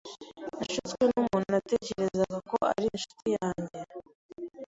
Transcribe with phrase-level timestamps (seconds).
[0.57, 3.79] Nashutswe numuntu natekerezaga ko ari inshuti yanjye.